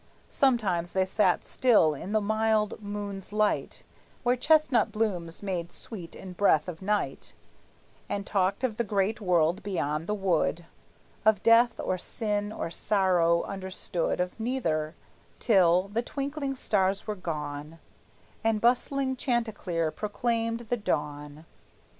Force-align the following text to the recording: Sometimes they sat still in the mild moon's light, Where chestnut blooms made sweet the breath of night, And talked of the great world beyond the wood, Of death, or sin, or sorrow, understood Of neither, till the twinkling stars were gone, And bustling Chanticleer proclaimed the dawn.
Sometimes 0.29 0.93
they 0.93 1.05
sat 1.05 1.45
still 1.45 1.93
in 1.93 2.11
the 2.11 2.19
mild 2.19 2.81
moon's 2.81 3.31
light, 3.31 3.83
Where 4.23 4.35
chestnut 4.35 4.91
blooms 4.91 5.43
made 5.43 5.71
sweet 5.71 6.13
the 6.13 6.25
breath 6.33 6.67
of 6.67 6.81
night, 6.81 7.33
And 8.09 8.25
talked 8.25 8.63
of 8.63 8.77
the 8.77 8.83
great 8.83 9.21
world 9.21 9.61
beyond 9.61 10.07
the 10.07 10.15
wood, 10.15 10.65
Of 11.23 11.43
death, 11.43 11.79
or 11.79 11.99
sin, 11.99 12.51
or 12.51 12.71
sorrow, 12.71 13.43
understood 13.43 14.19
Of 14.19 14.39
neither, 14.39 14.95
till 15.37 15.89
the 15.89 16.01
twinkling 16.01 16.55
stars 16.55 17.05
were 17.05 17.13
gone, 17.13 17.77
And 18.43 18.59
bustling 18.59 19.17
Chanticleer 19.17 19.91
proclaimed 19.91 20.61
the 20.61 20.77
dawn. 20.77 21.45